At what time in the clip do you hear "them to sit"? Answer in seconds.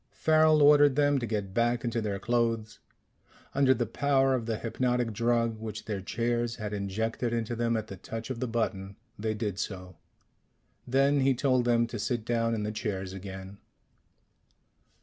11.65-12.25